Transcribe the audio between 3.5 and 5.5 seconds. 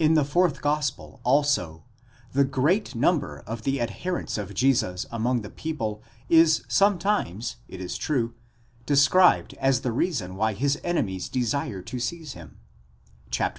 the adherents of Jesus among the